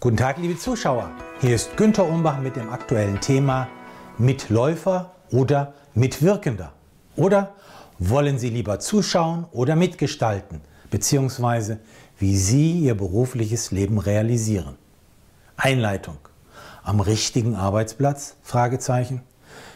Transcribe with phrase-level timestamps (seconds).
[0.00, 1.10] Guten Tag, liebe Zuschauer.
[1.40, 3.66] Hier ist Günter Umbach mit dem aktuellen Thema
[4.16, 6.72] Mitläufer oder Mitwirkender.
[7.16, 7.54] Oder
[7.98, 10.60] wollen Sie lieber zuschauen oder mitgestalten,
[10.92, 11.80] beziehungsweise
[12.16, 14.76] wie Sie Ihr berufliches Leben realisieren?
[15.56, 16.18] Einleitung.
[16.84, 18.36] Am richtigen Arbeitsplatz?
[18.44, 19.22] Fragezeichen.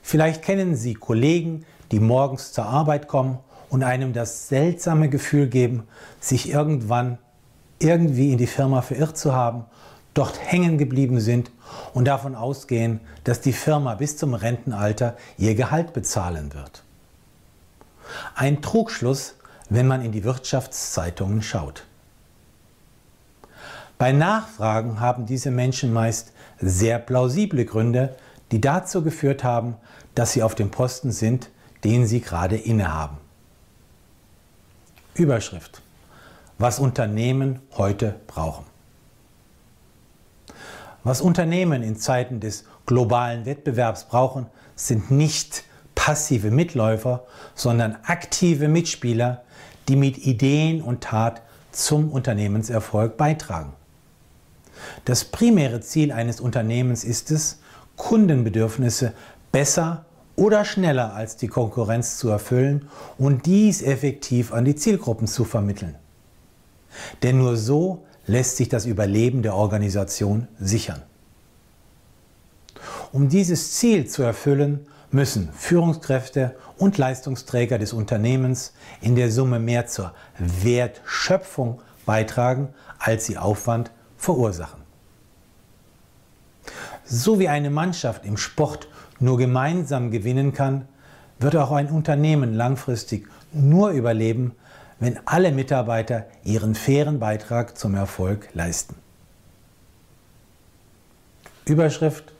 [0.00, 3.38] Vielleicht kennen Sie Kollegen, die morgens zur Arbeit kommen
[3.68, 5.82] und einem das seltsame Gefühl geben,
[6.20, 7.18] sich irgendwann
[7.78, 9.66] irgendwie in die Firma verirrt zu haben
[10.16, 11.50] dort hängen geblieben sind
[11.92, 16.82] und davon ausgehen, dass die Firma bis zum Rentenalter ihr Gehalt bezahlen wird.
[18.34, 19.34] Ein Trugschluss,
[19.68, 21.84] wenn man in die Wirtschaftszeitungen schaut.
[23.98, 28.16] Bei Nachfragen haben diese Menschen meist sehr plausible Gründe,
[28.52, 29.76] die dazu geführt haben,
[30.14, 31.50] dass sie auf dem Posten sind,
[31.84, 33.18] den sie gerade innehaben.
[35.14, 35.82] Überschrift.
[36.58, 38.64] Was Unternehmen heute brauchen.
[41.06, 45.62] Was Unternehmen in Zeiten des globalen Wettbewerbs brauchen, sind nicht
[45.94, 47.22] passive Mitläufer,
[47.54, 49.44] sondern aktive Mitspieler,
[49.86, 53.72] die mit Ideen und Tat zum Unternehmenserfolg beitragen.
[55.04, 57.60] Das primäre Ziel eines Unternehmens ist es,
[57.94, 59.12] Kundenbedürfnisse
[59.52, 65.44] besser oder schneller als die Konkurrenz zu erfüllen und dies effektiv an die Zielgruppen zu
[65.44, 65.94] vermitteln.
[67.22, 71.02] Denn nur so lässt sich das Überleben der Organisation sichern.
[73.12, 79.86] Um dieses Ziel zu erfüllen, müssen Führungskräfte und Leistungsträger des Unternehmens in der Summe mehr
[79.86, 84.80] zur Wertschöpfung beitragen, als sie Aufwand verursachen.
[87.04, 88.88] So wie eine Mannschaft im Sport
[89.20, 90.88] nur gemeinsam gewinnen kann,
[91.38, 94.52] wird auch ein Unternehmen langfristig nur überleben,
[94.98, 98.96] wenn alle Mitarbeiter ihren fairen Beitrag zum Erfolg leisten.
[101.66, 102.32] Überschrift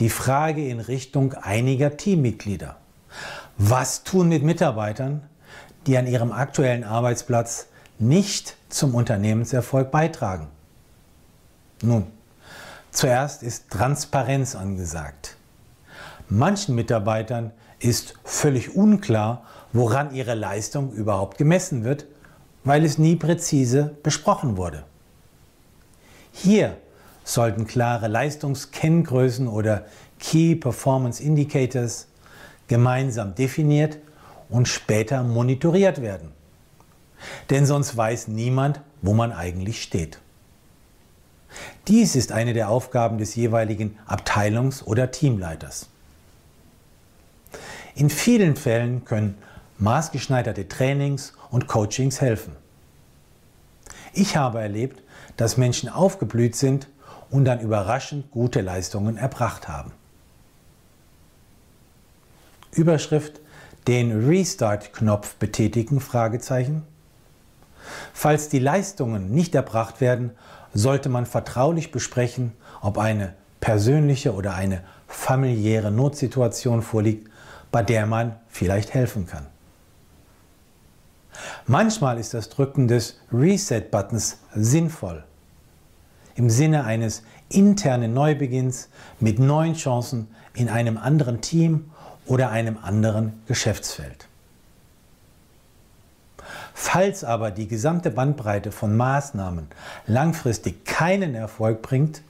[0.00, 2.76] die Frage in Richtung einiger Teammitglieder.
[3.56, 5.22] Was tun mit Mitarbeitern,
[5.86, 7.66] die an ihrem aktuellen Arbeitsplatz
[7.98, 10.48] nicht zum Unternehmenserfolg beitragen?
[11.82, 12.06] Nun,
[12.90, 15.37] zuerst ist Transparenz angesagt.
[16.30, 22.06] Manchen Mitarbeitern ist völlig unklar, woran ihre Leistung überhaupt gemessen wird,
[22.64, 24.84] weil es nie präzise besprochen wurde.
[26.32, 26.76] Hier
[27.24, 29.86] sollten klare Leistungskenngrößen oder
[30.18, 32.08] Key Performance Indicators
[32.66, 33.98] gemeinsam definiert
[34.48, 36.32] und später monitoriert werden.
[37.50, 40.20] Denn sonst weiß niemand, wo man eigentlich steht.
[41.86, 45.88] Dies ist eine der Aufgaben des jeweiligen Abteilungs- oder Teamleiters.
[47.98, 49.36] In vielen Fällen können
[49.78, 52.54] maßgeschneiderte Trainings und Coachings helfen.
[54.12, 55.02] Ich habe erlebt,
[55.36, 56.86] dass Menschen aufgeblüht sind
[57.28, 59.90] und dann überraschend gute Leistungen erbracht haben.
[62.70, 63.40] Überschrift
[63.88, 66.00] den Restart-Knopf betätigen?
[68.12, 70.30] Falls die Leistungen nicht erbracht werden,
[70.72, 77.28] sollte man vertraulich besprechen, ob eine persönliche oder eine familiäre Notsituation vorliegt,
[77.70, 79.46] bei der man vielleicht helfen kann.
[81.66, 85.24] Manchmal ist das Drücken des Reset-Buttons sinnvoll.
[86.34, 88.88] Im Sinne eines internen Neubeginns
[89.20, 91.90] mit neuen Chancen in einem anderen Team
[92.26, 94.26] oder einem anderen Geschäftsfeld.
[96.74, 99.66] Falls aber die gesamte Bandbreite von Maßnahmen
[100.06, 102.22] langfristig keinen Erfolg bringt,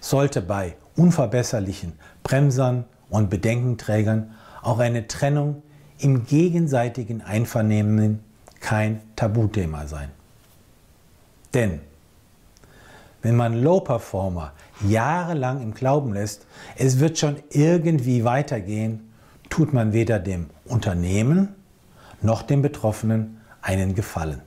[0.00, 1.92] sollte bei unverbesserlichen
[2.22, 5.62] Bremsern und Bedenkenträgern auch eine Trennung
[5.98, 8.20] im gegenseitigen Einvernehmen
[8.60, 10.10] kein Tabuthema sein.
[11.52, 11.80] Denn
[13.22, 14.52] wenn man Low-Performer
[14.86, 19.10] jahrelang im Glauben lässt, es wird schon irgendwie weitergehen,
[19.50, 21.54] tut man weder dem Unternehmen
[22.20, 24.40] noch dem Betroffenen einen Gefallen.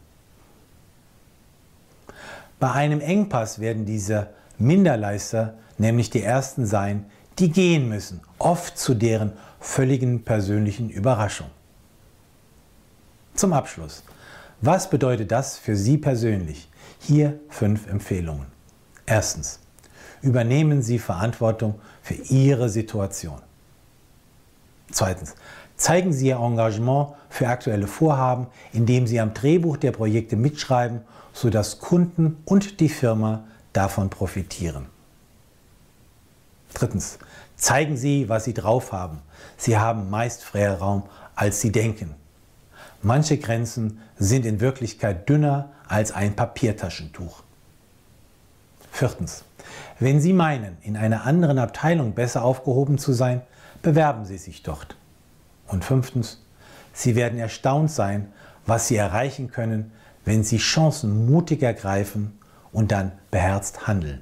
[2.59, 7.05] Bei einem Engpass werden diese Minderleister nämlich die Ersten sein,
[7.39, 9.33] die gehen müssen, oft zu deren
[9.67, 11.49] völligen persönlichen Überraschung.
[13.35, 14.01] Zum Abschluss.
[14.61, 16.69] Was bedeutet das für Sie persönlich?
[16.99, 18.47] Hier fünf Empfehlungen.
[19.05, 19.59] Erstens.
[20.21, 23.39] Übernehmen Sie Verantwortung für Ihre Situation.
[24.89, 25.35] Zweitens.
[25.75, 31.01] Zeigen Sie Ihr Engagement für aktuelle Vorhaben, indem Sie am Drehbuch der Projekte mitschreiben,
[31.33, 33.43] sodass Kunden und die Firma
[33.73, 34.87] davon profitieren.
[36.73, 37.19] Drittens.
[37.57, 39.21] Zeigen Sie, was Sie drauf haben.
[39.57, 41.03] Sie haben meist Freiraum,
[41.35, 42.15] als Sie denken.
[43.01, 47.43] Manche Grenzen sind in Wirklichkeit dünner als ein Papiertaschentuch.
[48.91, 49.43] Viertens.
[49.99, 53.41] Wenn Sie meinen, in einer anderen Abteilung besser aufgehoben zu sein,
[53.81, 54.95] bewerben Sie sich dort.
[55.67, 56.43] Und fünftens,
[56.93, 58.31] Sie werden erstaunt sein,
[58.65, 59.91] was Sie erreichen können,
[60.25, 62.37] wenn Sie Chancen mutig ergreifen
[62.71, 64.21] und dann beherzt handeln.